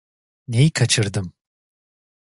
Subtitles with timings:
[0.47, 1.33] Neyi kaçırdım?